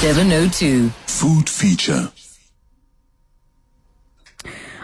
702. 0.00 0.88
Food 0.88 1.46
feature. 1.46 2.10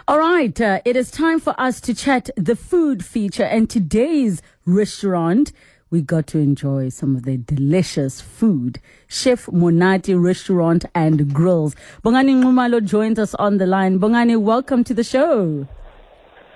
All 0.06 0.18
right, 0.18 0.60
uh, 0.60 0.80
it 0.84 0.94
is 0.94 1.10
time 1.10 1.40
for 1.40 1.58
us 1.58 1.80
to 1.80 1.94
chat 1.94 2.28
the 2.36 2.54
food 2.54 3.02
feature. 3.02 3.42
And 3.44 3.70
today's 3.70 4.42
restaurant, 4.66 5.52
we 5.88 6.02
got 6.02 6.26
to 6.28 6.38
enjoy 6.38 6.90
some 6.90 7.16
of 7.16 7.22
the 7.22 7.38
delicious 7.38 8.20
food. 8.20 8.78
Chef 9.08 9.46
Monati 9.46 10.22
Restaurant 10.22 10.84
and 10.94 11.32
Grills. 11.32 11.74
Bongani 12.04 12.42
Nxumalo 12.42 12.84
joins 12.84 13.18
us 13.18 13.34
on 13.36 13.56
the 13.56 13.66
line. 13.66 13.98
Bongani, 13.98 14.38
welcome 14.38 14.84
to 14.84 14.92
the 14.92 15.02
show. 15.02 15.66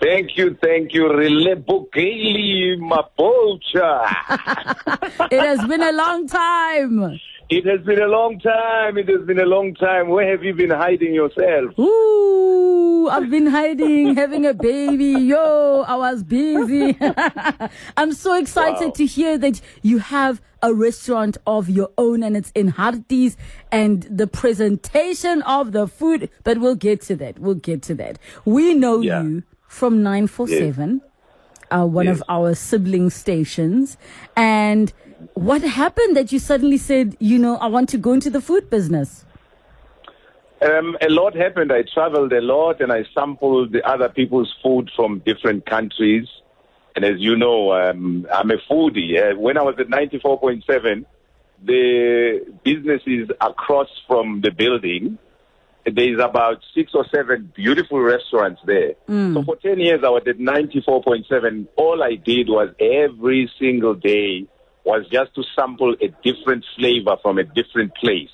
Thank 0.03 0.37
you, 0.37 0.55
thank 0.63 0.93
you, 0.93 1.05
Relebogile 1.05 2.77
Mabotja. 2.79 4.05
It 5.33 5.41
has 5.41 5.67
been 5.67 5.83
a 5.83 5.93
long 5.93 6.29
time. 6.29 7.19
It 7.51 7.67
has 7.67 7.81
been 7.85 8.01
a 8.01 8.07
long 8.07 8.39
time. 8.39 8.97
It 8.97 9.09
has 9.09 9.23
been 9.27 9.41
a 9.41 9.45
long 9.47 9.75
time. 9.75 10.09
Where 10.09 10.31
have 10.31 10.45
you 10.45 10.55
been 10.55 10.71
hiding 10.71 11.13
yourself? 11.15 11.77
Ooh, 11.79 13.09
I've 13.11 13.29
been 13.31 13.47
hiding, 13.47 14.15
having 14.23 14.47
a 14.47 14.55
baby. 14.55 15.13
Yo, 15.21 15.85
I 15.87 15.97
was 15.97 16.23
busy. 16.23 16.97
I'm 17.97 18.13
so 18.13 18.35
excited 18.39 18.87
Wow. 18.87 18.91
to 18.93 19.07
hear 19.07 19.37
that 19.39 19.61
you 19.83 19.99
have 19.99 20.41
a 20.63 20.73
restaurant 20.75 21.39
of 21.47 21.69
your 21.71 21.91
own 21.99 22.23
and 22.23 22.37
it's 22.37 22.53
in 22.55 22.73
Harties 22.73 23.35
and 23.73 24.03
the 24.05 24.27
presentation 24.27 25.43
of 25.43 25.73
the 25.73 25.89
food. 25.89 26.31
But 26.45 26.59
we'll 26.59 26.75
get 26.77 27.01
to 27.03 27.17
that. 27.17 27.39
We'll 27.39 27.55
get 27.55 27.83
to 27.85 27.95
that. 27.97 28.19
We 28.45 28.75
know 28.75 29.01
Yeah. 29.01 29.23
you 29.23 29.43
from 29.67 30.03
947. 30.03 31.01
Uh, 31.73 31.87
one 31.87 32.07
Yes. 32.07 32.17
of 32.21 32.25
our 32.29 32.55
sibling 32.55 33.11
stations. 33.11 33.97
And 34.37 34.93
what 35.35 35.63
happened 35.63 36.17
that 36.17 36.33
you 36.33 36.39
suddenly 36.39 36.79
said, 36.79 37.17
you 37.21 37.39
know, 37.39 37.57
I 37.57 37.67
want 37.67 37.89
to 37.91 37.99
go 37.99 38.13
into 38.13 38.31
the 38.31 38.41
food 38.41 38.71
business? 38.71 39.25
Um, 40.63 40.97
a 41.01 41.09
lot 41.09 41.35
happened. 41.35 41.73
I 41.73 41.83
traveled 41.83 42.33
a 42.33 42.41
lot 42.41 42.81
and 42.81 42.93
I 42.93 43.05
sampled 43.15 43.73
the 43.73 43.83
other 43.89 44.09
people's 44.09 44.55
food 44.63 44.91
from 44.95 45.21
different 45.21 45.65
countries. 45.65 46.27
And 46.95 47.05
as 47.05 47.15
you 47.19 47.37
know, 47.37 47.73
um, 47.73 48.27
I'm 48.33 48.51
a 48.51 48.59
foodie. 48.71 49.17
Uh, 49.17 49.39
when 49.39 49.57
I 49.57 49.63
was 49.63 49.77
at 49.79 49.89
94.7, 49.89 51.05
the 51.63 52.41
businesses 52.65 53.31
across 53.41 53.89
from 54.07 54.41
the 54.43 54.51
building, 54.51 55.19
there's 55.87 56.21
about 56.21 56.59
six 56.75 56.93
or 56.95 57.07
seven 57.15 57.53
beautiful 57.55 58.01
restaurants 58.01 58.61
there. 58.67 58.95
So 59.35 59.43
for 59.45 59.57
10 59.57 59.79
years, 59.81 60.01
I 60.05 60.11
was 60.11 60.23
at 60.27 60.39
94.7. 60.39 61.69
All 61.77 62.03
I 62.03 62.17
did 62.17 62.49
was 62.49 62.69
every 62.79 63.51
single 63.59 63.95
day 63.95 64.47
was 64.85 65.07
just 65.11 65.35
to 65.35 65.43
sample 65.55 65.95
a 66.01 66.09
different 66.23 66.65
flavor 66.77 67.17
from 67.23 67.39
a 67.39 67.45
different 67.45 67.95
place 67.97 68.31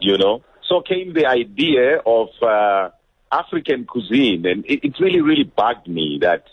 you 0.00 0.18
know. 0.18 0.42
So 0.68 0.80
came 0.80 1.12
the 1.14 1.26
idea 1.26 1.98
of 2.04 2.28
uh, 2.42 2.90
African 3.32 3.84
cuisine, 3.84 4.46
and 4.46 4.64
it, 4.66 4.84
it 4.84 4.94
really, 5.00 5.20
really 5.20 5.44
bugged 5.44 5.88
me 5.88 6.18
that 6.22 6.44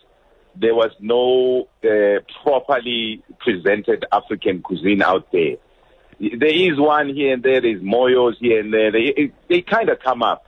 there 0.55 0.75
was 0.75 0.91
no 0.99 1.67
uh, 1.83 2.19
properly 2.43 3.23
presented 3.39 4.05
African 4.11 4.61
cuisine 4.61 5.01
out 5.01 5.31
there. 5.31 5.57
There 6.19 6.71
is 6.71 6.79
one 6.79 7.13
here 7.13 7.33
and 7.33 7.43
there. 7.43 7.61
There's 7.61 7.81
moyos 7.81 8.33
here 8.39 8.59
and 8.61 8.73
there. 8.73 8.91
They, 8.91 9.13
it, 9.15 9.33
they 9.49 9.61
kind 9.61 9.89
of 9.89 9.99
come 9.99 10.23
up, 10.23 10.47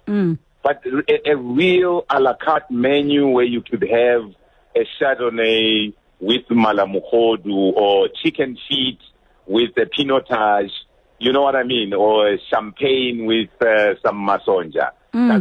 but 0.64 0.84
a, 1.08 1.32
a 1.32 1.38
real 1.38 2.06
a 2.10 2.20
la 2.20 2.34
carte 2.34 2.72
menu 2.72 3.28
where 3.28 3.46
you 3.46 3.62
could 3.62 3.84
have 3.84 4.34
a 4.76 4.88
Chardonnay 5.00 5.94
with 6.20 6.46
malamuchodu 6.50 7.74
or 7.76 8.10
chicken 8.24 8.58
feet 8.68 9.00
with 9.48 9.72
a 9.78 9.86
pinotage. 9.86 10.72
You 11.20 11.34
know 11.34 11.42
what 11.42 11.56
I 11.56 11.64
mean? 11.64 11.94
Or 11.94 12.38
champagne 12.50 13.26
with 13.26 13.50
uh, 13.62 13.96
some 14.06 14.26
masonja. 14.26 14.92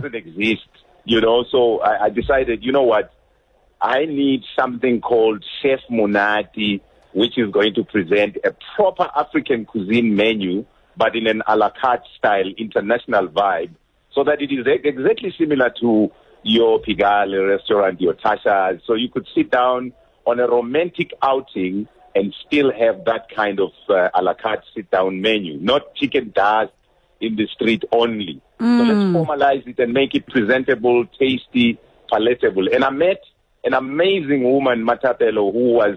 Doesn't 0.00 0.14
exist. 0.14 0.68
You 1.04 1.20
know, 1.20 1.44
so 1.50 1.80
I, 1.80 2.06
I 2.06 2.10
decided, 2.10 2.62
you 2.62 2.72
know 2.72 2.82
what? 2.82 3.12
I 3.80 4.06
need 4.06 4.42
something 4.58 5.00
called 5.00 5.44
Chef 5.62 5.80
Monati, 5.90 6.80
which 7.12 7.38
is 7.38 7.50
going 7.50 7.74
to 7.74 7.84
present 7.84 8.36
a 8.44 8.54
proper 8.76 9.08
African 9.14 9.64
cuisine 9.64 10.16
menu, 10.16 10.64
but 10.96 11.14
in 11.14 11.26
an 11.26 11.42
a 11.46 11.56
la 11.56 11.70
carte 11.70 12.02
style, 12.16 12.50
international 12.58 13.28
vibe, 13.28 13.70
so 14.12 14.24
that 14.24 14.42
it 14.42 14.52
is 14.52 14.66
exactly 14.66 15.32
similar 15.38 15.70
to 15.80 16.10
your 16.42 16.80
Pigalle 16.80 17.48
restaurant, 17.48 18.00
your 18.00 18.14
Tasha's. 18.14 18.82
So 18.86 18.94
you 18.94 19.08
could 19.08 19.26
sit 19.34 19.50
down 19.50 19.92
on 20.28 20.38
a 20.40 20.46
romantic 20.46 21.10
outing 21.22 21.88
and 22.14 22.34
still 22.46 22.70
have 22.72 23.04
that 23.06 23.28
kind 23.34 23.58
of 23.60 23.70
uh, 23.88 24.08
a 24.14 24.22
la 24.22 24.34
carte 24.34 24.64
sit 24.74 24.90
down 24.90 25.20
menu, 25.20 25.58
not 25.60 25.94
chicken 25.94 26.32
dust 26.34 26.72
in 27.20 27.36
the 27.36 27.46
street 27.46 27.82
only. 27.92 28.40
So 28.60 28.64
let's 28.88 29.04
formalize 29.16 29.66
it 29.66 29.78
and 29.78 29.92
make 29.92 30.14
it 30.14 30.26
presentable, 30.26 31.06
tasty, 31.18 31.78
palatable. 32.10 32.68
And 32.74 32.84
I 32.84 32.90
met 32.90 33.22
an 33.64 33.72
amazing 33.74 34.42
woman, 34.44 34.84
Matapelo, 34.84 35.52
who 35.52 35.72
was 35.74 35.96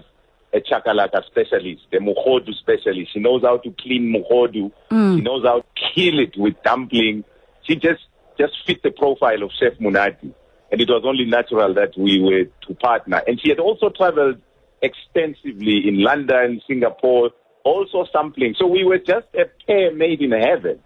a 0.54 0.60
chakalaka 0.60 1.24
specialist, 1.26 1.82
a 1.92 1.96
mogodu 1.96 2.54
specialist. 2.54 3.12
She 3.12 3.20
knows 3.20 3.42
how 3.42 3.56
to 3.58 3.70
clean 3.80 4.14
mogodu. 4.14 4.70
She 5.16 5.22
knows 5.22 5.44
how 5.44 5.60
to 5.60 5.66
kill 5.94 6.18
it 6.20 6.34
with 6.36 6.54
dumpling. 6.62 7.24
She 7.64 7.74
just 7.76 8.02
just 8.38 8.54
fit 8.66 8.82
the 8.82 8.90
profile 8.92 9.42
of 9.42 9.50
Chef 9.58 9.74
Munati. 9.78 10.32
And 10.72 10.80
it 10.80 10.88
was 10.88 11.02
only 11.04 11.26
natural 11.26 11.74
that 11.74 11.92
we 11.98 12.18
were 12.20 12.44
to 12.66 12.74
partner. 12.74 13.22
And 13.26 13.38
she 13.40 13.50
had 13.50 13.60
also 13.60 13.90
traveled 13.90 14.40
extensively 14.80 15.86
in 15.86 16.02
London, 16.02 16.62
Singapore, 16.66 17.30
also 17.62 18.06
sampling. 18.10 18.54
So 18.58 18.66
we 18.66 18.82
were 18.82 18.98
just 18.98 19.26
a 19.34 19.44
pair 19.66 19.94
made 19.94 20.22
in 20.22 20.32
heaven, 20.32 20.80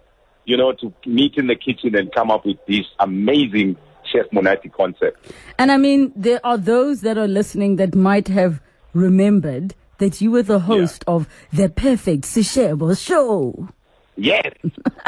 you 0.45 0.57
know, 0.57 0.73
to 0.73 0.93
meet 1.05 1.35
in 1.37 1.47
the 1.47 1.55
kitchen 1.55 1.95
and 1.95 2.13
come 2.13 2.29
up 2.29 2.45
with 2.45 2.57
this 2.67 2.85
amazing 2.99 3.77
Chef 4.11 4.25
Monati 4.31 4.71
concept. 4.71 5.31
And 5.57 5.71
I 5.71 5.77
mean, 5.77 6.11
there 6.15 6.45
are 6.45 6.57
those 6.57 7.01
that 7.01 7.17
are 7.17 7.27
listening 7.27 7.77
that 7.77 7.95
might 7.95 8.27
have 8.27 8.61
remembered 8.93 9.73
that 9.99 10.21
you 10.21 10.31
were 10.31 10.43
the 10.43 10.59
host 10.59 11.03
of 11.07 11.27
the 11.51 11.69
Perfect 11.69 12.23
Sishebo 12.23 12.97
show. 12.97 13.69
Yes, 14.17 14.51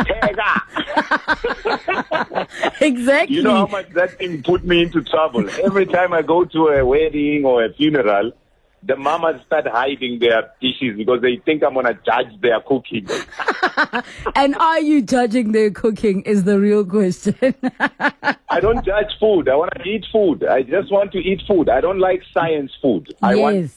Tega. 0.06 0.64
Exactly. 2.82 3.36
You 3.36 3.44
know 3.44 3.56
how 3.56 3.68
much 3.68 3.90
that 3.90 4.18
thing 4.18 4.44
put 4.44 4.64
me 4.64 4.84
into 4.84 5.04
trouble. 5.04 5.50
Every 5.64 5.86
time 5.86 6.14
I 6.14 6.22
go 6.22 6.46
to 6.46 6.68
a 6.68 6.86
wedding 6.86 7.44
or 7.44 7.66
a 7.66 7.74
funeral, 7.74 8.32
the 8.84 8.96
mamas 8.96 9.42
start 9.46 9.68
hiding 9.68 10.20
their 10.20 10.52
dishes 10.62 10.96
because 10.98 11.22
they 11.22 11.38
think 11.44 11.64
I'm 11.64 11.74
gonna 11.74 12.00
judge 12.06 12.40
their 12.42 12.62
cooking. 12.62 13.08
and 14.36 14.56
are 14.56 14.80
you 14.80 15.02
judging 15.02 15.52
their 15.52 15.72
cooking? 15.72 16.22
Is 16.22 16.44
the 16.44 16.60
real 16.60 16.86
question. 16.86 17.36
I 18.50 18.60
don't 18.60 18.86
judge 18.86 19.12
food. 19.20 19.50
I 19.50 19.56
want 19.56 19.72
to 19.76 19.84
eat 19.84 20.06
food. 20.12 20.46
I 20.46 20.64
just 20.64 20.92
want 20.92 21.12
to 21.14 21.20
eat 21.20 21.42
food. 21.48 21.70
I 21.70 21.82
don't 21.82 22.00
like 22.00 22.22
science 22.34 22.72
food. 22.82 23.14
I 23.22 23.36
want 23.36 23.72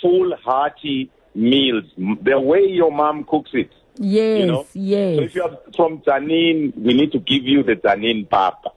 full, 0.00 0.36
hearty 0.44 1.10
meals. 1.34 1.84
The 1.96 2.38
way 2.38 2.64
your 2.66 2.92
mom 2.92 3.24
cooks 3.24 3.50
it. 3.54 3.70
Yes. 3.96 4.40
You 4.40 4.46
know? 4.46 4.66
Yes. 4.74 5.16
So 5.16 5.22
if 5.22 5.34
you 5.34 5.42
are 5.42 5.58
from 5.76 5.98
Tanin, 6.00 6.76
we 6.76 6.94
need 6.94 7.12
to 7.12 7.18
give 7.18 7.44
you 7.44 7.62
the 7.62 7.76
Tanin 7.76 8.28
Papa. 8.28 8.70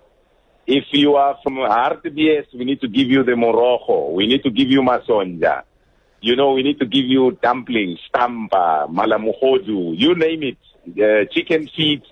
If 0.66 0.86
you 0.92 1.16
are 1.16 1.38
from 1.44 1.56
Hartbies, 1.56 2.46
we 2.54 2.66
need 2.66 2.82
to 2.82 2.88
give 2.88 3.08
you 3.08 3.24
the 3.24 3.32
Morojo. 3.32 4.14
We 4.14 4.28
need 4.28 4.44
to 4.44 4.50
give 4.50 4.68
you 4.70 4.82
Masonja. 4.82 5.64
You 6.20 6.36
know, 6.36 6.52
we 6.52 6.64
need 6.64 6.80
to 6.80 6.86
give 6.86 7.06
you 7.06 7.38
dumplings, 7.42 8.00
stampa, 8.10 8.88
malamuhodu, 8.90 9.98
you 9.98 10.16
name 10.16 10.44
it, 10.44 10.58
uh, 11.02 11.26
chicken 11.32 11.70
feet. 11.76 12.04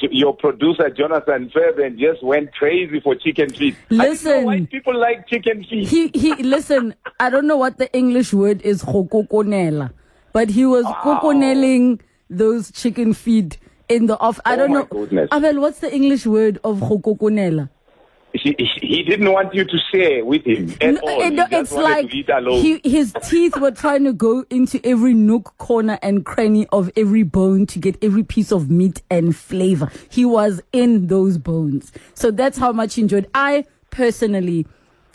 Your 0.00 0.34
producer, 0.34 0.90
Jonathan 0.90 1.48
Fairbairn, 1.50 1.96
just 1.96 2.24
went 2.24 2.52
crazy 2.54 2.98
for 2.98 3.14
chicken 3.14 3.50
feet. 3.50 3.76
I 3.88 4.08
didn't 4.08 4.24
know 4.24 4.30
Listen. 4.30 4.44
why 4.46 4.66
people 4.68 4.98
like 4.98 5.28
chicken 5.28 5.62
feet. 5.62 5.86
he 5.86 6.08
he 6.08 6.34
listen 6.42 6.92
i 7.20 7.30
don't 7.30 7.46
know 7.46 7.56
what 7.56 7.78
the 7.78 7.92
english 7.92 8.32
word 8.32 8.60
is 8.62 8.82
but 10.32 10.48
he 10.50 10.66
was 10.66 10.84
kokoneling 11.04 12.00
those 12.38 12.70
chicken 12.72 13.12
feet 13.14 13.58
in 13.88 14.06
the 14.06 14.18
off 14.18 14.40
i 14.44 14.54
Oh 14.54 14.56
don't 14.56 14.72
know 14.72 14.84
goodness. 14.84 15.28
abel 15.32 15.60
what's 15.60 15.80
the 15.80 15.92
english 15.94 16.26
word 16.26 16.58
of 16.64 16.78
kokokonela 16.80 17.68
He, 18.34 18.54
he- 18.80 19.02
didn't 19.02 19.30
want 19.30 19.54
you 19.54 19.64
to 19.64 19.78
share 19.92 20.24
with 20.24 20.46
him 20.46 20.70
at 20.80 20.94
No, 20.94 21.00
all. 21.00 21.30
just 21.30 21.52
it's 21.52 21.72
like 21.72 22.08
to 22.10 22.16
eat 22.16 22.30
alone. 22.30 22.62
he, 22.62 22.80
his 22.82 23.12
teeth 23.28 23.58
were 23.58 23.70
trying 23.72 24.04
to 24.04 24.14
go 24.14 24.44
into 24.48 24.80
every 24.86 25.12
nook, 25.12 25.52
corner, 25.58 25.98
and 26.00 26.24
cranny 26.24 26.66
of 26.72 26.90
every 26.96 27.24
bone 27.24 27.66
to 27.66 27.78
get 27.78 28.02
every 28.02 28.22
piece 28.24 28.50
of 28.50 28.70
meat 28.70 29.02
and 29.10 29.36
flavor. 29.36 29.90
He 30.08 30.24
was 30.24 30.62
in 30.72 31.08
those 31.08 31.36
bones. 31.36 31.92
So 32.14 32.30
that's 32.30 32.56
how 32.56 32.72
much 32.72 32.94
he 32.94 33.02
enjoyed. 33.02 33.28
I 33.34 33.66
personally 33.90 34.66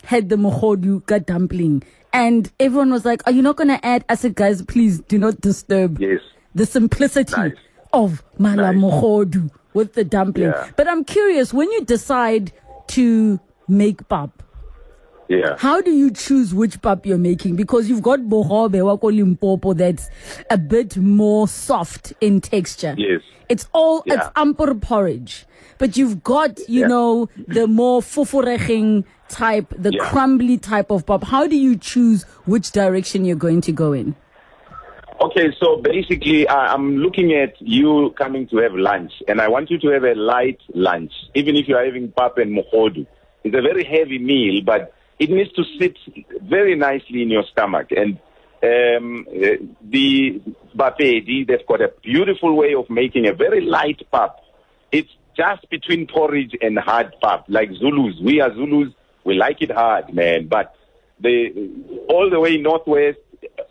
had 0.04 0.28
the 0.28 0.36
mogodu 0.36 1.04
ka 1.06 1.18
dumpling, 1.18 1.82
and 2.12 2.52
everyone 2.60 2.92
was 2.92 3.04
like, 3.04 3.26
Are 3.26 3.32
you 3.32 3.42
not 3.42 3.56
going 3.56 3.68
to 3.76 3.84
add? 3.84 4.04
I 4.08 4.14
said, 4.14 4.36
Guys, 4.36 4.62
please 4.62 5.00
do 5.00 5.18
not 5.18 5.40
disturb 5.40 5.98
Yes. 6.00 6.20
The 6.54 6.66
simplicity 6.66 7.32
Nice. 7.36 7.52
of 7.92 8.22
mala 8.38 8.72
Nice. 8.72 8.76
mogodu 8.82 9.50
with 9.74 9.94
the 9.94 10.04
dumpling. 10.04 10.48
Yeah. 10.50 10.68
But 10.76 10.88
I'm 10.88 11.04
curious 11.04 11.52
when 11.54 11.70
you 11.72 11.84
decide 11.84 12.52
to 12.88 13.38
make 13.68 14.08
pap 14.08 14.42
Yeah. 15.28 15.56
How 15.58 15.82
do 15.82 15.90
you 15.90 16.10
choose 16.10 16.54
which 16.54 16.80
pap 16.80 17.04
you're 17.04 17.18
making? 17.18 17.54
Because 17.56 17.86
you've 17.90 18.00
got 18.02 18.20
bohobe 18.20 18.82
wako 18.82 19.08
limpopo 19.10 19.74
that's 19.74 20.08
a 20.48 20.56
bit 20.56 20.96
more 20.96 21.46
soft 21.46 22.14
in 22.22 22.40
texture. 22.40 22.94
Yes. 22.96 23.20
It's 23.50 23.68
all 23.74 24.02
Yeah. 24.06 24.14
it's 24.14 24.26
amper 24.36 24.80
porridge. 24.80 25.44
But 25.76 25.98
you've 25.98 26.22
got, 26.24 26.58
you 26.66 26.80
Yeah. 26.80 26.86
know, 26.88 27.28
the 27.46 27.66
more 27.66 28.00
fufureging 28.00 29.04
type, 29.28 29.66
the 29.78 29.92
Yeah. 29.92 30.08
crumbly 30.08 30.56
type 30.56 30.90
of 30.90 31.04
pap. 31.04 31.24
How 31.24 31.46
do 31.46 31.56
you 31.56 31.76
choose 31.76 32.24
which 32.46 32.72
direction 32.72 33.26
you're 33.26 33.36
going 33.36 33.60
to 33.60 33.72
go 33.72 33.92
in? 33.92 34.14
Okay, 35.20 35.48
so 35.58 35.78
basically, 35.78 36.48
I'm 36.48 36.98
looking 36.98 37.32
at 37.32 37.60
you 37.60 38.14
coming 38.16 38.46
to 38.48 38.58
have 38.58 38.72
lunch, 38.74 39.10
and 39.26 39.40
I 39.40 39.48
want 39.48 39.68
you 39.68 39.76
to 39.80 39.88
have 39.88 40.04
a 40.04 40.14
light 40.14 40.60
lunch, 40.74 41.10
even 41.34 41.56
if 41.56 41.66
you 41.66 41.76
are 41.76 41.84
having 41.84 42.12
pap 42.12 42.38
and 42.38 42.56
mogodu. 42.56 43.04
It's 43.42 43.56
a 43.56 43.60
very 43.60 43.82
heavy 43.82 44.20
meal, 44.20 44.62
but 44.64 44.94
it 45.18 45.30
needs 45.30 45.52
to 45.54 45.64
sit 45.80 45.96
very 46.42 46.76
nicely 46.76 47.22
in 47.22 47.30
your 47.30 47.42
stomach. 47.50 47.88
And 47.90 48.20
um, 48.62 49.26
the 49.82 50.40
Bapedi, 50.76 51.48
they've 51.48 51.66
got 51.66 51.80
a 51.80 51.92
beautiful 52.00 52.54
way 52.54 52.74
of 52.74 52.88
making 52.88 53.26
a 53.26 53.32
very 53.32 53.60
light 53.60 54.00
pap. 54.12 54.36
It's 54.92 55.10
just 55.36 55.68
between 55.68 56.06
porridge 56.06 56.56
and 56.62 56.78
hard 56.78 57.12
pap, 57.20 57.44
like 57.48 57.70
Zulus. 57.72 58.14
We 58.22 58.40
are 58.40 58.54
Zulus, 58.54 58.92
we 59.24 59.34
like 59.34 59.62
it 59.62 59.72
hard, 59.72 60.14
man. 60.14 60.46
But 60.46 60.76
they 61.20 61.52
all 62.08 62.30
the 62.30 62.38
way 62.38 62.56
northwest 62.58 63.18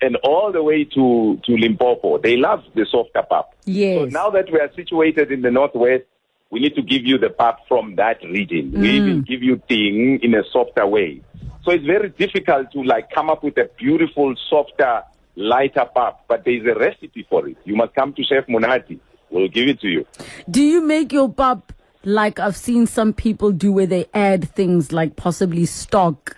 and 0.01 0.15
all 0.17 0.51
the 0.51 0.63
way 0.63 0.83
to, 0.83 1.39
to 1.45 1.51
Limpopo, 1.55 2.17
they 2.19 2.37
love 2.37 2.63
the 2.75 2.85
softer 2.89 3.23
pap. 3.29 3.53
Yes. 3.65 3.99
So 3.99 4.05
now 4.05 4.29
that 4.31 4.51
we 4.51 4.59
are 4.59 4.71
situated 4.75 5.31
in 5.31 5.41
the 5.41 5.51
northwest, 5.51 6.03
we 6.49 6.59
need 6.59 6.75
to 6.75 6.81
give 6.81 7.05
you 7.05 7.17
the 7.17 7.29
pap 7.29 7.59
from 7.67 7.95
that 7.95 8.21
region. 8.23 8.71
We 8.71 8.87
mm. 8.87 8.93
even 8.93 9.21
give 9.23 9.43
you 9.43 9.61
thing 9.67 10.19
in 10.21 10.33
a 10.33 10.43
softer 10.51 10.87
way. 10.87 11.21
So 11.63 11.71
it's 11.71 11.85
very 11.85 12.09
difficult 12.09 12.71
to 12.71 12.83
like 12.83 13.11
come 13.11 13.29
up 13.29 13.43
with 13.43 13.57
a 13.57 13.69
beautiful, 13.77 14.33
softer, 14.49 15.03
lighter 15.35 15.85
pap, 15.93 16.21
but 16.27 16.45
there 16.45 16.53
is 16.53 16.65
a 16.65 16.79
recipe 16.79 17.27
for 17.29 17.47
it. 17.47 17.57
You 17.65 17.75
must 17.75 17.93
come 17.93 18.13
to 18.13 18.23
Chef 18.23 18.47
Munati. 18.47 18.99
We'll 19.29 19.49
give 19.49 19.67
it 19.67 19.81
to 19.81 19.87
you. 19.87 20.05
Do 20.49 20.61
you 20.61 20.81
make 20.81 21.11
your 21.11 21.31
pap 21.31 21.73
like 22.05 22.39
I've 22.39 22.55
seen 22.55 22.87
some 22.87 23.11
people 23.11 23.51
do 23.51 23.73
where 23.73 23.85
they 23.85 24.05
add 24.13 24.49
things 24.51 24.93
like 24.93 25.17
possibly 25.17 25.65
stock 25.65 26.37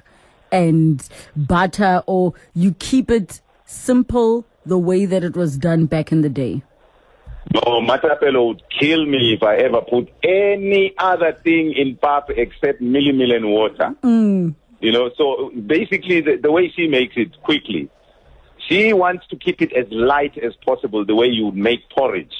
and 0.51 1.07
butter 1.35 2.03
or 2.07 2.33
you 2.53 2.73
keep 2.73 3.11
it 3.11 3.41
simple 3.65 4.45
the 4.65 4.77
way 4.77 5.05
that 5.05 5.23
it 5.23 5.35
was 5.35 5.57
done 5.57 5.85
back 5.85 6.11
in 6.11 6.21
the 6.21 6.29
day? 6.29 6.63
No, 7.53 7.81
Matapelo 7.81 8.47
would 8.47 8.63
kill 8.79 9.05
me 9.05 9.33
if 9.33 9.41
I 9.41 9.55
ever 9.57 9.81
put 9.81 10.11
any 10.23 10.93
other 10.97 11.33
thing 11.33 11.73
in 11.73 11.97
pap 11.97 12.29
except 12.29 12.81
mielie 12.81 13.15
meal 13.15 13.31
and 13.31 13.49
water. 13.49 13.95
You 14.81 14.91
know, 14.91 15.09
so 15.17 15.51
basically 15.65 16.21
the, 16.21 16.37
the 16.37 16.51
way 16.51 16.71
she 16.75 16.87
makes 16.87 17.15
it 17.17 17.41
quickly, 17.41 17.89
she 18.67 18.93
wants 18.93 19.25
to 19.27 19.35
keep 19.35 19.61
it 19.61 19.73
as 19.73 19.87
light 19.91 20.37
as 20.37 20.53
possible, 20.65 21.05
the 21.05 21.15
way 21.15 21.27
you 21.27 21.45
would 21.45 21.55
make 21.55 21.89
porridge. 21.89 22.33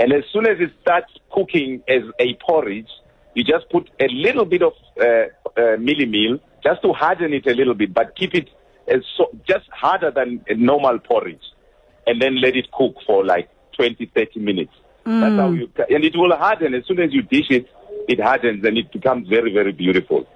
And 0.00 0.12
as 0.12 0.24
soon 0.32 0.46
as 0.46 0.58
it 0.58 0.72
starts 0.82 1.12
cooking 1.32 1.82
as 1.86 2.02
a 2.18 2.34
porridge, 2.34 2.88
you 3.34 3.44
just 3.44 3.68
put 3.70 3.88
a 4.00 4.08
little 4.08 4.44
bit 4.44 4.62
of 4.62 4.72
uh, 5.00 5.04
uh, 5.04 5.76
milli 5.76 6.08
meal 6.08 6.40
just 6.64 6.82
to 6.82 6.92
harden 6.92 7.32
it 7.32 7.46
a 7.46 7.54
little 7.54 7.74
bit, 7.74 7.92
but 7.92 8.16
keep 8.16 8.34
it 8.34 8.48
as 8.88 9.02
so, 9.16 9.30
just 9.46 9.68
harder 9.70 10.10
than 10.10 10.44
a 10.48 10.54
normal 10.54 10.98
porridge, 10.98 11.42
and 12.06 12.20
then 12.20 12.40
let 12.40 12.56
it 12.56 12.70
cook 12.72 12.96
for 13.06 13.24
like 13.24 13.48
20, 13.76 14.10
30 14.14 14.40
minutes. 14.40 14.72
That's 15.04 15.36
how 15.36 15.50
you, 15.50 15.70
and 15.90 16.02
it 16.02 16.16
will 16.16 16.34
harden 16.34 16.74
as 16.74 16.86
soon 16.86 17.00
as 17.00 17.12
you 17.12 17.22
dish 17.22 17.50
it. 17.50 17.68
It 18.08 18.20
hardens 18.20 18.64
and 18.64 18.76
it 18.76 18.92
becomes 18.92 19.28
very, 19.28 19.52
very 19.52 19.72
beautiful. 19.72 20.26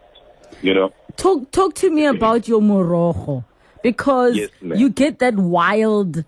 You 0.62 0.74
know. 0.74 0.92
Talk 1.16 1.50
talk 1.50 1.74
to 1.76 1.90
me 1.90 2.04
about 2.04 2.48
your 2.48 2.60
morojo 2.60 3.44
because 3.82 4.36
Yes, 4.36 4.50
you 4.60 4.90
get 4.90 5.18
that 5.20 5.36
wild 5.36 6.24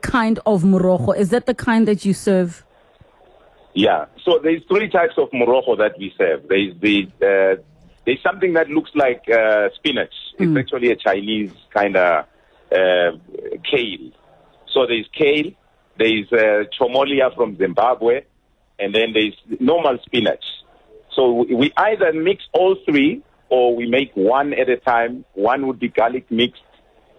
kind 0.00 0.38
of 0.46 0.62
morojo. 0.62 1.16
Is 1.16 1.30
that 1.30 1.46
the 1.46 1.54
kind 1.54 1.86
that 1.88 2.04
you 2.04 2.14
serve? 2.14 2.64
Yeah. 3.74 4.06
So 4.24 4.38
there's 4.42 4.62
three 4.68 4.88
types 4.88 5.14
of 5.18 5.30
morogo 5.30 5.76
that 5.78 5.98
we 5.98 6.14
serve. 6.16 6.48
There's 6.48 6.74
the 6.80 7.08
uh, 7.20 7.62
there's 8.06 8.22
something 8.22 8.52
that 8.54 8.68
looks 8.68 8.90
like 8.94 9.24
uh, 9.30 9.68
spinach. 9.74 10.12
It's 10.38 10.56
actually 10.58 10.90
a 10.90 10.96
Chinese 10.96 11.52
kind 11.72 11.96
of 11.96 12.26
uh, 12.70 13.10
kale. 13.70 14.10
So 14.72 14.86
there's 14.86 15.08
kale, 15.16 15.52
there's 15.98 16.30
uh, 16.32 16.64
chomolia 16.78 17.34
from 17.34 17.56
Zimbabwe, 17.56 18.24
and 18.78 18.94
then 18.94 19.12
there's 19.12 19.36
normal 19.60 19.98
spinach. 20.04 20.44
So 21.14 21.46
we 21.48 21.72
either 21.76 22.12
mix 22.12 22.42
all 22.52 22.76
three 22.84 23.22
or 23.48 23.76
we 23.76 23.88
make 23.88 24.10
one 24.14 24.52
at 24.52 24.68
a 24.68 24.76
time. 24.76 25.24
One 25.34 25.66
would 25.68 25.78
be 25.78 25.88
garlic 25.88 26.30
mixed. 26.30 26.62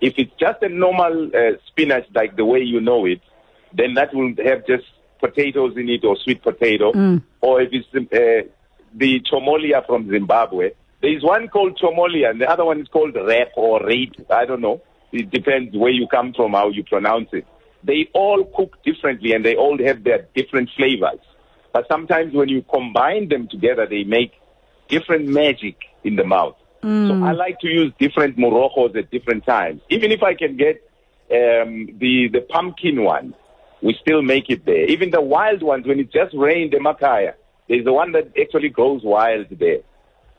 If 0.02 0.16
it's 0.18 0.34
just 0.38 0.62
a 0.62 0.70
normal 0.70 1.32
uh, 1.34 1.58
spinach 1.68 2.06
like 2.14 2.36
the 2.36 2.46
way 2.46 2.60
you 2.60 2.82
know 2.82 3.06
it, 3.06 3.22
then 3.74 3.94
that 3.94 4.14
will 4.14 4.34
have 4.46 4.68
just 4.68 4.84
potatoes 5.20 5.78
in 5.78 5.90
it 5.90 6.04
or 6.04 6.18
sweet 6.18 6.44
potato. 6.44 6.92
Or 7.42 7.62
if 7.62 7.70
it's 7.72 7.88
uh, 7.96 8.50
the 8.96 9.22
chomolia 9.22 9.86
from 9.86 10.10
Zimbabwe, 10.10 10.72
there 11.02 11.16
is 11.16 11.24
one 11.24 11.48
called 11.50 11.78
chomolia 11.78 12.30
and 12.32 12.42
the 12.42 12.50
other 12.50 12.66
one 12.66 12.80
is 12.80 12.88
called 12.88 13.16
rap 13.16 13.50
or 13.56 13.86
rape. 13.86 14.14
I 14.30 14.46
don't 14.46 14.62
know. 14.62 14.82
It 15.12 15.30
depends 15.30 15.76
where 15.76 15.92
you 15.92 16.08
come 16.08 16.34
from, 16.34 16.54
how 16.54 16.70
you 16.70 16.84
pronounce 16.84 17.30
it. 17.34 17.46
They 17.84 18.10
all 18.14 18.44
cook 18.56 18.84
differently 18.84 19.34
and 19.34 19.46
they 19.46 19.56
all 19.56 19.78
have 19.86 20.04
their 20.04 20.28
different 20.36 20.70
flavors. 20.76 21.20
But 21.74 21.88
sometimes 21.90 22.34
when 22.34 22.50
you 22.50 22.64
combine 22.64 23.30
them 23.30 23.48
together, 23.48 23.86
they 23.86 24.04
make 24.04 24.32
different 24.88 25.28
magic 25.28 25.76
in 26.04 26.16
the 26.16 26.24
mouth. 26.24 26.56
So 26.82 27.24
I 27.24 27.32
like 27.32 27.60
to 27.62 27.68
use 27.68 27.92
different 28.00 28.38
morogo's 28.38 28.96
at 28.96 29.10
different 29.10 29.46
times. 29.46 29.82
Even 29.90 30.12
if 30.12 30.22
I 30.22 30.36
can 30.36 30.56
get 30.56 30.76
um, 31.32 31.88
the 31.98 32.30
the 32.32 32.42
pumpkin 32.48 33.04
one, 33.04 33.34
we 33.82 33.98
still 34.02 34.22
make 34.22 34.50
it 34.50 34.66
there. 34.66 34.86
Even 34.86 35.10
the 35.10 35.22
wild 35.22 35.64
ones, 35.64 35.88
when 35.88 36.00
it 36.00 36.12
just 36.12 36.36
rained, 36.36 36.74
the 36.74 36.78
makaya, 36.78 37.34
there's 37.68 37.86
the 37.86 37.94
one 37.94 38.12
that 38.14 38.32
actually 38.40 38.70
grows 38.70 39.02
wild 39.04 39.48
there. 39.52 39.80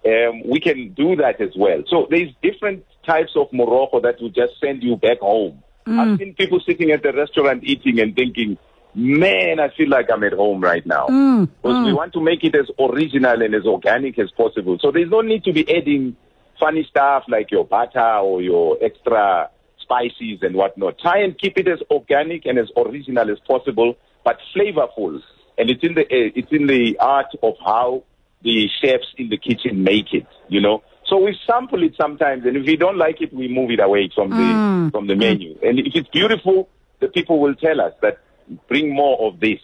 Um, 0.07 0.43
we 0.49 0.61
can 0.61 0.93
do 0.95 1.17
that 1.17 1.41
as 1.41 1.51
well. 1.57 1.83
So 1.89 2.07
there's 2.09 2.31
different 2.43 2.85
types 3.05 3.33
of 3.35 3.51
morogo 3.51 4.03
that 4.03 4.21
will 4.21 4.31
just 4.31 4.61
send 4.61 4.83
you 4.83 4.97
back 4.97 5.19
home. 5.21 5.63
I've 5.87 5.93
mm. 5.95 6.19
seen 6.19 6.35
people 6.35 6.61
sitting 6.67 6.91
at 6.91 7.03
the 7.03 7.13
restaurant 7.13 7.63
eating 7.65 8.01
and 8.01 8.15
thinking, 8.15 8.59
man, 8.95 9.61
I 9.61 9.69
feel 9.77 9.89
like 9.89 10.07
I'm 10.13 10.25
at 10.25 10.33
home 10.33 10.61
right 10.61 10.85
now. 10.85 11.07
Mm, 11.07 11.49
because 11.63 11.85
we 11.85 11.93
mm. 11.93 11.97
want 11.97 12.13
to 12.15 12.21
make 12.21 12.43
it 12.43 12.55
as 12.55 12.67
original 12.79 13.41
and 13.43 13.55
as 13.55 13.65
organic 13.65 14.19
as 14.19 14.31
possible. 14.33 14.79
So 14.81 14.91
there's 14.91 15.11
no 15.11 15.21
need 15.21 15.45
to 15.45 15.53
be 15.53 15.69
adding 15.69 16.17
funny 16.59 16.87
stuff 16.89 17.25
like 17.29 17.51
your 17.51 17.65
butter 17.65 18.19
or 18.19 18.43
your 18.43 18.79
extra 18.83 19.51
spices 19.81 20.39
and 20.43 20.57
whatnot. 20.57 20.99
Try 20.99 21.23
and 21.23 21.39
keep 21.39 21.59
it 21.59 21.69
as 21.69 21.79
organic 21.91 22.47
and 22.47 22.59
as 22.59 22.69
original 22.77 23.31
as 23.31 23.39
possible, 23.47 23.95
but 24.25 24.39
flavorful. 24.55 25.21
And 25.59 25.71
it's 25.71 25.83
in 25.83 25.95
the 25.95 26.03
uh, 26.03 26.31
it's 26.35 26.53
in 26.53 26.67
the 26.67 26.97
art 27.01 27.27
of 27.43 27.55
how 27.65 28.05
the 28.43 28.69
chefs 28.81 29.07
in 29.17 29.29
the 29.29 29.39
kitchen 29.39 29.83
make 29.83 30.13
it. 30.13 30.27
You 30.49 30.61
know. 30.61 30.83
So 31.07 31.19
we 31.19 31.39
sample 31.47 31.83
it 31.85 31.95
sometimes, 31.97 32.45
and 32.45 32.57
if 32.57 32.67
we 32.67 32.77
don't 32.77 32.99
like 32.99 33.21
it, 33.21 33.33
we 33.33 33.47
move 33.49 33.71
it 33.71 33.81
away 33.81 34.11
from 34.15 34.31
the 34.31 34.91
from 34.91 35.07
the 35.07 35.15
menu. 35.15 35.57
And 35.63 35.79
if 35.79 35.95
it's 35.95 36.09
beautiful, 36.09 36.69
the 37.01 37.09
people 37.09 37.39
will 37.41 37.55
tell 37.55 37.81
us 37.81 37.93
that 38.03 38.19
bring 38.69 38.95
more 38.95 39.29
of 39.29 39.39
this, 39.41 39.61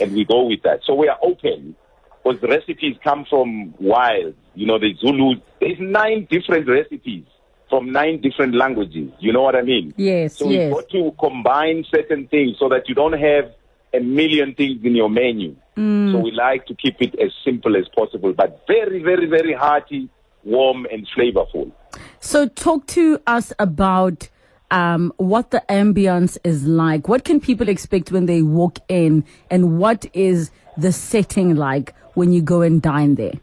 and 0.00 0.14
we 0.14 0.24
go 0.24 0.44
with 0.46 0.62
that. 0.62 0.80
So 0.86 0.94
we 0.94 1.08
are 1.08 1.18
open 1.22 1.76
because 2.22 2.40
the 2.40 2.48
recipes 2.48 2.96
come 3.04 3.26
from 3.28 3.74
wild. 3.78 4.34
You 4.54 4.66
know, 4.66 4.78
the 4.78 4.94
Zulu. 4.98 5.40
There's 5.60 5.78
nine 5.78 6.26
different 6.30 6.66
recipes 6.66 7.24
from 7.68 7.92
nine 7.92 8.20
different 8.20 8.54
languages. 8.54 9.10
You 9.18 9.32
know 9.32 9.42
what 9.42 9.56
I 9.56 9.62
mean? 9.62 9.92
Yes, 9.96 10.36
So 10.36 10.48
yes. 10.48 10.72
we've 10.72 10.74
got 10.74 10.88
to 10.90 11.12
combine 11.18 11.84
certain 11.94 12.28
things 12.28 12.56
so 12.58 12.68
that 12.68 12.88
you 12.88 12.94
don't 12.94 13.12
have 13.12 13.52
a 13.96 14.00
million 14.00 14.54
things 14.54 14.84
in 14.84 14.94
your 14.94 15.10
menu. 15.10 15.56
Mm. 15.76 16.12
So 16.12 16.18
we 16.18 16.30
like 16.30 16.66
to 16.66 16.74
keep 16.74 17.00
it 17.00 17.14
as 17.18 17.32
simple 17.44 17.76
as 17.76 17.84
possible, 17.94 18.32
but 18.32 18.64
very, 18.66 19.02
very, 19.02 19.26
very 19.26 19.52
hearty, 19.52 20.08
warm, 20.44 20.86
and 20.90 21.06
flavorful. 21.16 21.72
So 22.20 22.48
talk 22.48 22.86
to 22.88 23.20
us 23.26 23.52
about 23.58 24.28
um, 24.70 25.12
what 25.16 25.50
the 25.50 25.62
ambience 25.68 26.38
is 26.44 26.66
like. 26.66 27.08
What 27.08 27.24
can 27.24 27.40
people 27.40 27.68
expect 27.68 28.10
when 28.10 28.26
they 28.26 28.42
walk 28.42 28.78
in, 28.88 29.24
and 29.50 29.78
what 29.78 30.06
is 30.12 30.50
the 30.76 30.92
setting 30.92 31.56
like 31.56 31.94
when 32.14 32.32
you 32.32 32.42
go 32.42 32.62
and 32.62 32.80
dine 32.80 33.14
there? 33.16 33.34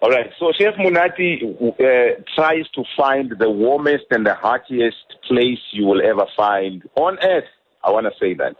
All 0.00 0.10
right. 0.10 0.30
So 0.38 0.52
Chef 0.58 0.74
Munati 0.74 1.42
uh, 1.44 2.22
tries 2.34 2.68
to 2.70 2.82
find 2.96 3.32
the 3.38 3.48
warmest 3.48 4.06
and 4.10 4.26
the 4.26 4.34
heartiest 4.34 5.14
place 5.28 5.60
you 5.70 5.86
will 5.86 6.02
ever 6.02 6.26
find 6.36 6.82
on 6.96 7.18
earth. 7.22 7.44
I 7.84 7.90
want 7.90 8.06
to 8.06 8.12
say 8.18 8.34
that. 8.34 8.56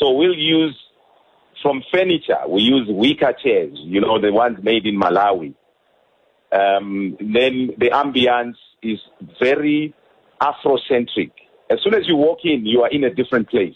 So 0.00 0.12
we'll 0.12 0.34
use 0.34 0.74
from 1.62 1.82
furniture. 1.92 2.38
We 2.48 2.62
use 2.62 2.86
wicker 2.88 3.34
chairs. 3.42 3.72
You 3.74 4.00
know 4.00 4.20
the 4.20 4.32
ones 4.32 4.58
made 4.62 4.86
in 4.86 4.98
Malawi. 4.98 5.54
Um, 6.52 7.16
then 7.20 7.72
the 7.78 7.90
ambience 7.92 8.56
is 8.82 8.98
very 9.38 9.94
Afrocentric. 10.42 11.32
As 11.70 11.78
soon 11.84 11.94
as 11.94 12.08
you 12.08 12.16
walk 12.16 12.38
in, 12.44 12.64
you 12.64 12.80
are 12.82 12.88
in 12.88 13.04
a 13.04 13.14
different 13.14 13.50
place. 13.50 13.74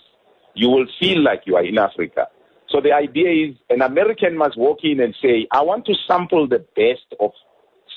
You 0.54 0.70
will 0.70 0.86
feel 0.98 1.22
like 1.22 1.42
you 1.44 1.56
are 1.56 1.64
in 1.64 1.78
Africa. 1.78 2.28
So 2.70 2.80
the 2.80 2.92
idea 2.92 3.50
is 3.50 3.56
an 3.68 3.82
American 3.82 4.36
must 4.36 4.56
walk 4.56 4.78
in 4.82 5.00
and 5.00 5.14
say, 5.22 5.46
I 5.52 5.62
want 5.62 5.84
to 5.86 5.94
sample 6.08 6.48
the 6.48 6.64
best 6.74 7.06
of 7.20 7.32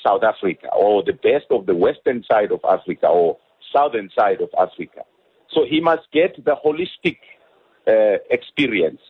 South 0.06 0.22
Africa 0.22 0.68
or 0.76 1.02
the 1.02 1.14
best 1.14 1.46
of 1.50 1.66
the 1.66 1.74
western 1.74 2.22
side 2.30 2.52
of 2.52 2.60
Africa 2.68 3.06
or 3.08 3.38
southern 3.74 4.10
side 4.16 4.40
of 4.40 4.50
Africa. 4.58 5.02
So 5.50 5.64
he 5.68 5.80
must 5.80 6.02
get 6.12 6.36
the 6.44 6.54
holistic 6.64 7.16
uh, 7.88 8.18
experience. 8.30 9.00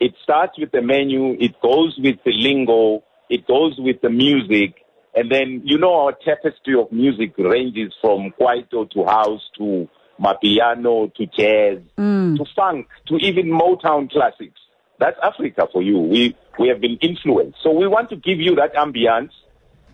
It 0.00 0.14
starts 0.22 0.58
with 0.58 0.70
the 0.72 0.82
menu, 0.82 1.36
it 1.40 1.60
goes 1.60 1.96
with 1.98 2.16
the 2.24 2.32
lingo, 2.32 3.02
it 3.28 3.46
goes 3.46 3.74
with 3.78 4.00
the 4.00 4.10
music, 4.10 4.74
and 5.14 5.30
then 5.30 5.62
you 5.64 5.78
know 5.78 5.94
our 6.02 6.12
tapestry 6.24 6.78
of 6.78 6.92
music 6.92 7.32
ranges 7.38 7.92
from 8.00 8.32
kwaito 8.40 8.88
to 8.90 9.04
house 9.04 9.42
to 9.58 9.88
mapiano 10.20 11.12
to 11.14 11.26
jazz 11.26 11.78
Mm. 11.96 12.36
to 12.36 12.44
funk 12.54 12.86
to 13.08 13.16
even 13.16 13.46
Motown 13.46 14.10
classics. 14.10 14.60
That's 15.00 15.16
Africa 15.22 15.66
for 15.72 15.82
you. 15.82 15.98
We 15.98 16.36
we 16.58 16.68
have 16.68 16.80
been 16.80 16.98
influenced. 17.00 17.58
So 17.62 17.70
we 17.72 17.86
want 17.86 18.10
to 18.10 18.16
give 18.16 18.40
you 18.40 18.54
that 18.56 18.74
ambience 18.74 19.30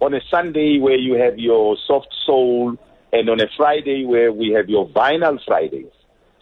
on 0.00 0.14
a 0.14 0.20
Sunday 0.30 0.78
where 0.78 0.98
you 0.98 1.14
have 1.14 1.38
your 1.38 1.76
soft 1.86 2.08
soul 2.26 2.76
and 3.12 3.28
on 3.30 3.40
a 3.40 3.46
Friday 3.56 4.04
where 4.04 4.32
we 4.32 4.50
have 4.56 4.68
your 4.68 4.88
vinyl 4.88 5.38
Fridays. 5.46 5.92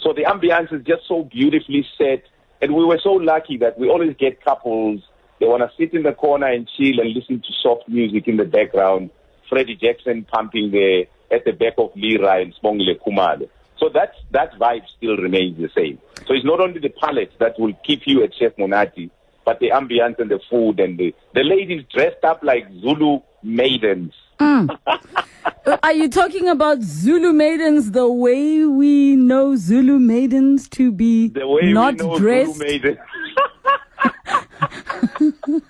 So 0.03 0.13
the 0.13 0.25
ambience 0.25 0.73
is 0.73 0.85
just 0.85 1.07
so 1.07 1.25
beautifully 1.25 1.87
set 1.97 2.25
and 2.61 2.75
we 2.75 2.85
were 2.85 3.01
so 3.03 3.13
lucky 3.13 3.57
that 3.59 3.79
we 3.79 3.89
always 3.89 4.17
get 4.17 4.45
couples 4.45 5.03
they 5.43 5.49
want 5.49 5.69
to 5.69 5.77
sit 5.77 5.93
in 5.93 6.05
the 6.05 6.13
corner 6.13 6.47
and 6.47 6.69
chill 6.77 7.01
and 7.01 7.13
listen 7.13 7.41
to 7.41 7.53
soft 7.65 7.89
music 7.89 8.29
in 8.29 8.37
the 8.37 8.45
background. 8.45 9.11
Freddie 9.49 9.75
Jackson 9.75 10.25
pumping 10.25 10.71
there 10.71 11.07
at 11.33 11.45
the 11.45 11.51
back 11.51 11.75
of 11.79 11.91
Lira 11.97 12.41
and 12.41 12.55
Spongile 12.55 12.97
Kumale. 13.05 13.49
So 13.77 13.89
that 13.89 14.15
that 14.31 14.53
vibe 14.53 14.87
still 14.97 15.17
remains 15.17 15.59
the 15.59 15.69
same. 15.77 15.99
So 16.29 16.35
it's 16.35 16.45
not 16.45 16.61
only 16.61 16.79
the 16.79 16.91
palette 16.91 17.33
that 17.41 17.59
will 17.59 17.73
keep 17.85 18.03
you 18.07 18.23
at 18.23 18.33
Chef 18.37 18.55
Monati, 18.55 19.11
but 19.45 19.59
the 19.59 19.71
ambience 19.71 20.21
and 20.21 20.31
the 20.31 20.39
food 20.49 20.79
and 20.79 20.97
the, 20.97 21.13
the 21.35 21.43
ladies 21.43 21.85
dressed 21.93 22.23
up 22.23 22.45
like 22.45 22.69
Zulu 22.81 23.19
maidens. 23.43 24.15
Mm. 24.43 24.79
Uh, 25.65 25.77
are 25.83 25.93
you 25.93 26.09
talking 26.09 26.49
about 26.49 26.83
Zulu 26.83 27.33
maidens 27.33 27.93
the 27.93 28.09
way 28.11 28.65
we 28.65 29.15
know 29.17 29.55
Zulu 29.57 29.99
maidens 29.99 30.69
to 30.71 30.91
be 30.91 31.29
The 31.29 31.47
way 31.47 31.73
not 31.73 31.95
we 32.01 32.07
know 32.07 32.19
dressed? 32.19 32.55
Zulu 32.57 32.65
maidens. 32.67 32.99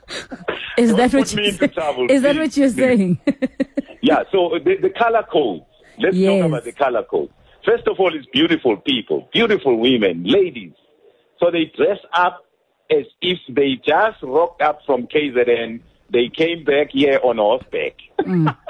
Is 0.78 0.90
Don't 0.90 0.96
that 0.98 1.12
what 1.12 1.32
you 1.34 1.68
trouble, 1.68 2.06
Is 2.10 2.22
that 2.22 2.34
please, 2.34 2.38
what 2.40 2.56
you're 2.56 2.68
saying? 2.70 3.20
Yeah, 4.04 4.24
so 4.32 4.58
the, 4.64 4.78
the 4.82 4.90
color 4.90 5.22
code. 5.30 5.62
Let's 5.98 6.16
Yes. 6.16 6.40
talk 6.40 6.48
about 6.48 6.64
the 6.64 6.72
color 6.72 7.04
code. 7.04 7.28
First 7.64 7.86
of 7.86 8.00
all, 8.00 8.12
it's 8.16 8.26
beautiful 8.32 8.76
people, 8.78 9.28
beautiful 9.32 9.76
women, 9.78 10.24
ladies. 10.24 10.72
So 11.38 11.52
they 11.52 11.66
dress 11.76 11.98
up 12.12 12.44
as 12.90 13.04
if 13.20 13.38
they 13.48 13.76
just 13.86 14.20
rocked 14.22 14.60
up 14.60 14.80
from 14.84 15.06
KZN. 15.06 15.80
They 16.10 16.28
came 16.28 16.64
back 16.64 16.90
here 16.90 17.18
on 17.22 17.38
horseback. 17.38 17.96
Mm. 18.20 18.56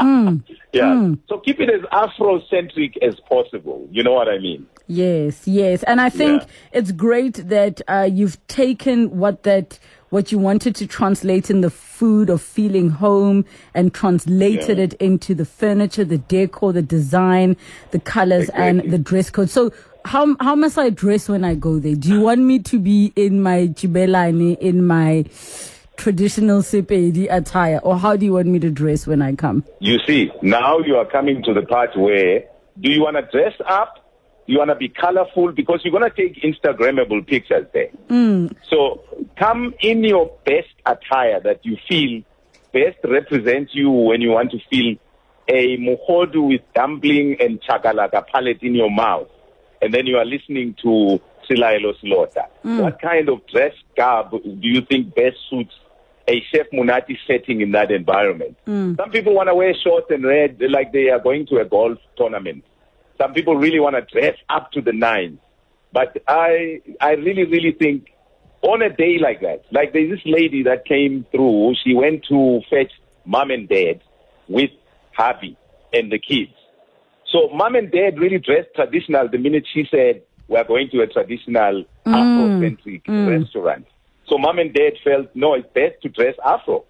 Mm. 0.00 0.42
yeah. 0.72 0.84
Mm. 0.94 1.18
So 1.28 1.36
keep 1.40 1.60
it 1.60 1.68
as 1.68 1.82
Afrocentric 1.92 2.96
as 3.02 3.20
possible. 3.28 3.86
You 3.90 4.02
know 4.02 4.12
what 4.14 4.28
I 4.30 4.38
mean? 4.38 4.66
Yes, 4.86 5.46
yes, 5.46 5.82
and 5.82 6.00
I 6.00 6.08
think 6.08 6.40
Yeah. 6.40 6.48
it's 6.72 6.90
great 6.90 7.34
that 7.50 7.82
uh, 7.86 8.08
you've 8.10 8.38
taken 8.46 9.18
what 9.18 9.42
that 9.42 9.78
what 10.08 10.32
you 10.32 10.38
wanted 10.38 10.74
to 10.76 10.86
translate 10.86 11.50
in 11.50 11.60
the 11.60 11.68
food 11.68 12.30
of 12.30 12.40
feeling 12.40 12.88
home 12.88 13.44
and 13.74 13.92
translated 13.92 14.78
Yeah. 14.78 14.84
it 14.84 14.94
into 14.94 15.34
the 15.34 15.44
furniture, 15.44 16.02
the 16.04 16.16
decor, 16.18 16.72
the 16.72 16.80
design, 16.80 17.54
the 17.90 18.00
colors, 18.00 18.48
and 18.54 18.80
the 18.90 18.98
dress 18.98 19.28
code. 19.28 19.50
So. 19.50 19.70
How 20.06 20.34
how 20.40 20.54
must 20.54 20.78
I 20.78 20.88
dress 20.88 21.28
when 21.28 21.44
I 21.44 21.54
go 21.54 21.78
there? 21.78 21.94
Do 21.94 22.08
you 22.08 22.22
want 22.22 22.40
me 22.40 22.58
to 22.60 22.78
be 22.78 23.12
in 23.16 23.42
my 23.42 23.66
jibelani, 23.68 24.56
in 24.58 24.86
my 24.86 25.26
traditional 26.00 26.62
Sepedi 26.62 27.28
attire, 27.30 27.78
or 27.82 27.98
how 27.98 28.16
do 28.16 28.24
you 28.24 28.32
want 28.32 28.46
me 28.46 28.58
to 28.58 28.70
dress 28.70 29.06
when 29.06 29.20
I 29.20 29.34
come? 29.34 29.64
You 29.80 29.98
see, 30.06 30.30
now 30.42 30.78
you 30.78 30.96
are 30.96 31.04
coming 31.04 31.42
to 31.44 31.52
the 31.52 31.62
part 31.62 31.90
where 31.94 32.44
do 32.80 32.90
you 32.90 33.02
want 33.02 33.16
to 33.16 33.22
dress 33.30 33.52
up? 33.68 33.96
You 34.46 34.58
want 34.58 34.70
to 34.70 34.76
be 34.76 34.88
colorful 34.88 35.52
because 35.52 35.80
you're 35.84 35.92
going 35.92 36.10
to 36.10 36.16
take 36.16 36.42
Instagrammable 36.42 37.26
pictures 37.26 37.66
there. 37.74 37.88
Hmm. 38.08 38.46
So 38.70 39.04
come 39.38 39.74
in 39.80 40.02
your 40.02 40.34
best 40.44 40.74
attire 40.86 41.40
that 41.40 41.64
you 41.64 41.76
feel 41.88 42.22
best 42.72 42.98
represents 43.04 43.72
you 43.74 43.90
when 43.90 44.22
you 44.22 44.30
want 44.30 44.52
to 44.52 44.58
feel 44.70 44.96
a 45.48 45.76
mogodu 45.76 46.48
with 46.48 46.62
dumpling 46.74 47.36
and 47.40 47.60
chakalaka 47.60 48.26
palette 48.26 48.62
in 48.62 48.74
your 48.74 48.90
mouth. 48.90 49.28
And 49.82 49.92
then 49.92 50.06
you 50.06 50.16
are 50.16 50.24
listening 50.24 50.74
to 50.82 51.20
Silaelo 51.48 51.92
Slota. 52.02 52.46
Hmm. 52.62 52.78
What 52.78 53.00
kind 53.00 53.28
of 53.28 53.46
dress 53.46 53.74
garb 53.96 54.30
do 54.30 54.68
you 54.68 54.80
think 54.80 55.14
best 55.14 55.36
suits 55.50 55.74
a 56.30 56.40
Chef 56.52 56.66
Munati 56.72 57.18
setting 57.26 57.60
in 57.60 57.72
that 57.72 57.90
environment? 57.90 58.56
Mm. 58.66 58.96
Some 58.96 59.10
people 59.10 59.34
want 59.34 59.48
to 59.48 59.54
wear 59.54 59.74
shorts 59.74 60.06
and 60.10 60.24
red 60.24 60.62
like 60.70 60.92
they 60.92 61.08
are 61.08 61.18
going 61.18 61.46
to 61.48 61.56
a 61.56 61.64
golf 61.64 61.98
tournament. 62.16 62.64
Some 63.18 63.32
people 63.34 63.56
really 63.56 63.80
want 63.80 63.96
to 63.96 64.02
dress 64.02 64.36
up 64.48 64.70
to 64.72 64.80
the 64.80 64.92
nines. 64.92 65.40
But 65.92 66.22
I, 66.28 66.80
I 67.00 67.12
really, 67.12 67.44
really 67.44 67.72
think 67.72 68.12
on 68.62 68.80
a 68.80 68.90
day 68.90 69.18
like 69.18 69.40
that, 69.40 69.64
like 69.72 69.92
there's 69.92 70.10
this 70.10 70.24
lady 70.24 70.62
that 70.62 70.84
came 70.84 71.26
through, 71.32 71.74
she 71.82 71.94
went 71.94 72.24
to 72.28 72.60
fetch 72.70 72.92
mom 73.24 73.50
and 73.50 73.68
dad 73.68 74.00
with 74.48 74.70
hubby 75.12 75.56
and 75.92 76.12
the 76.12 76.18
kids. 76.18 76.52
So 77.32 77.48
mom 77.48 77.74
and 77.74 77.90
dad 77.90 78.18
really 78.18 78.38
dressed 78.38 78.68
traditional 78.76 79.28
the 79.28 79.38
minute 79.38 79.66
she 79.72 79.86
said, 79.90 80.22
we're 80.46 80.64
going 80.64 80.90
to 80.90 81.00
a 81.00 81.06
traditional 81.06 81.84
mm. 82.06 82.06
Afrocentric 82.06 83.04
mm. 83.04 83.40
restaurant. 83.40 83.86
So 84.30 84.38
mom 84.38 84.60
and 84.60 84.72
dad 84.72 84.92
felt, 85.02 85.28
no, 85.34 85.54
it's 85.54 85.68
best 85.74 86.00
to 86.02 86.08
dress 86.08 86.36
Afro. 86.46 86.84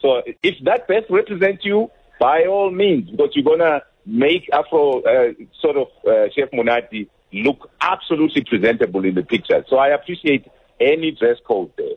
So 0.00 0.22
if 0.42 0.56
that 0.64 0.88
best 0.88 1.06
represents 1.08 1.64
you, 1.64 1.90
by 2.18 2.44
all 2.46 2.70
means, 2.70 3.08
because 3.08 3.30
you're 3.34 3.44
gonna 3.44 3.82
make 4.04 4.48
Afro 4.52 5.00
uh, 5.02 5.32
sort 5.60 5.76
of 5.76 5.86
uh, 6.06 6.28
Chef 6.34 6.50
Monati 6.50 7.08
look 7.32 7.70
absolutely 7.80 8.42
presentable 8.44 9.04
in 9.04 9.14
the 9.14 9.22
picture. 9.22 9.64
So 9.68 9.76
I 9.76 9.88
appreciate 9.88 10.46
any 10.80 11.12
dress 11.12 11.36
code 11.46 11.70
there. 11.78 11.94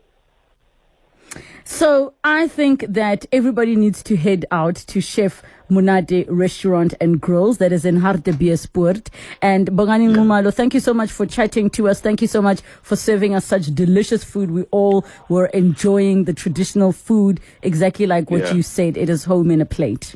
So 1.65 2.13
I 2.23 2.47
think 2.47 2.85
that 2.89 3.25
everybody 3.31 3.75
needs 3.75 4.03
to 4.03 4.15
head 4.17 4.45
out 4.51 4.75
to 4.75 4.99
Chef 5.01 5.41
Munade 5.71 6.25
Restaurant 6.29 6.93
and 6.99 7.19
Grills 7.21 7.57
that 7.59 7.71
is 7.71 7.85
in 7.85 7.97
Hartbeespoort. 7.97 9.09
And 9.41 9.69
Bongani 9.71 10.13
Nxumalo, 10.13 10.53
thank 10.53 10.73
you 10.73 10.79
so 10.79 10.93
much 10.93 11.09
for 11.11 11.25
chatting 11.25 11.69
to 11.71 11.87
us. 11.87 12.01
Thank 12.01 12.21
you 12.21 12.27
so 12.27 12.41
much 12.41 12.59
for 12.81 12.95
serving 12.95 13.33
us 13.33 13.45
such 13.45 13.73
delicious 13.73 14.23
food. 14.23 14.51
We 14.51 14.63
all 14.71 15.05
were 15.29 15.47
enjoying 15.47 16.25
the 16.25 16.33
traditional 16.33 16.91
food 16.91 17.39
exactly 17.61 18.05
like 18.07 18.29
what 18.29 18.41
Yeah. 18.41 18.53
you 18.55 18.61
said. 18.61 18.97
It 18.97 19.09
is 19.09 19.23
home 19.23 19.49
in 19.49 19.61
a 19.61 19.65
plate. 19.65 20.15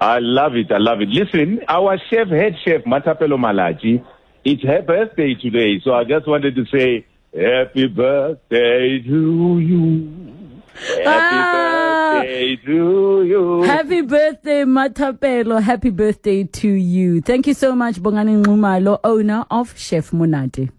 I 0.00 0.18
love 0.18 0.54
it. 0.56 0.70
I 0.70 0.78
love 0.78 1.00
it. 1.00 1.08
Listen, 1.08 1.60
our 1.68 1.98
chef, 2.10 2.28
head 2.28 2.56
chef, 2.64 2.82
Matapelo 2.84 3.38
Malachi, 3.38 4.02
it's 4.44 4.62
her 4.64 4.82
birthday 4.82 5.34
today. 5.34 5.80
So 5.82 5.94
I 5.94 6.04
just 6.04 6.26
wanted 6.26 6.54
to 6.56 6.64
say 6.66 7.04
happy 7.34 7.86
birthday 7.86 9.00
to 9.00 9.58
you. 9.60 10.34
Happy 10.78 11.02
Ah. 11.06 12.20
birthday 12.22 12.56
to 12.56 13.22
you. 13.24 13.62
Happy 13.62 14.00
birthday, 14.02 14.64
Matapelo. 14.64 15.60
Happy 15.62 15.90
birthday 15.90 16.44
to 16.44 16.68
you. 16.68 17.20
Thank 17.20 17.46
you 17.46 17.54
so 17.54 17.74
much, 17.74 17.96
Bongani 18.00 18.42
Nxumalo, 18.42 18.98
owner 19.04 19.44
of 19.50 19.74
Chef 19.76 20.10
Munade. 20.12 20.70